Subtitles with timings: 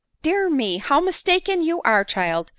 [0.23, 0.77] "Dear me!
[0.79, 2.49] how mistaken you are, child!